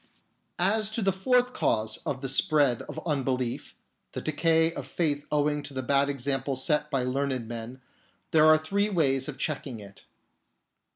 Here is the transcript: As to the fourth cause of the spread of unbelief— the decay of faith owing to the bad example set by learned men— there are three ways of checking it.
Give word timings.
As 0.57 0.89
to 0.97 1.03
the 1.03 1.13
fourth 1.13 1.53
cause 1.53 1.97
of 2.07 2.21
the 2.21 2.27
spread 2.27 2.81
of 2.89 2.99
unbelief— 3.05 3.75
the 4.13 4.21
decay 4.21 4.73
of 4.73 4.87
faith 4.87 5.27
owing 5.31 5.61
to 5.61 5.75
the 5.75 5.83
bad 5.83 6.09
example 6.09 6.55
set 6.55 6.89
by 6.89 7.03
learned 7.03 7.47
men— 7.47 7.81
there 8.31 8.47
are 8.47 8.57
three 8.57 8.89
ways 8.89 9.27
of 9.29 9.37
checking 9.37 9.79
it. 9.79 10.05